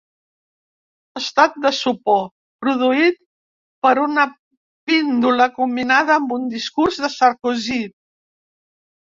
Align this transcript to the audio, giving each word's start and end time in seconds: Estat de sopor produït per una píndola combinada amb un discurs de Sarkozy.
Estat 1.19 1.59
de 1.65 1.71
sopor 1.79 2.23
produït 2.65 3.19
per 3.87 3.91
una 4.05 4.25
píndola 4.91 5.49
combinada 5.59 6.17
amb 6.17 6.35
un 6.39 6.49
discurs 6.57 6.99
de 7.07 7.13
Sarkozy. 7.21 7.79